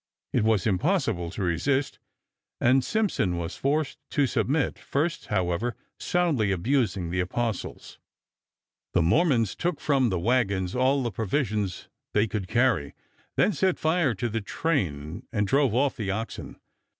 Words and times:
It 0.33 0.43
was 0.43 0.65
impossible 0.65 1.29
to 1.29 1.43
resist, 1.43 1.99
and 2.59 2.83
Simpson 2.83 3.37
was 3.37 3.55
forced 3.55 3.99
to 4.09 4.25
submit, 4.25 4.79
first, 4.79 5.27
however, 5.27 5.75
soundly 5.99 6.51
abusing 6.51 7.11
the 7.11 7.19
apostles. 7.19 7.99
The 8.95 9.03
Mormons 9.03 9.53
took 9.53 9.79
from 9.79 10.09
the 10.09 10.17
wagons 10.17 10.73
all 10.73 11.03
the 11.03 11.11
provisions 11.11 11.87
they 12.15 12.25
could 12.25 12.47
carry, 12.47 12.95
then 13.35 13.53
set 13.53 13.77
fire 13.77 14.15
to 14.15 14.27
the 14.27 14.41
train 14.41 15.27
and 15.31 15.45
drove 15.45 15.75
off 15.75 15.97
the 15.97 16.09
oxen. 16.09 16.59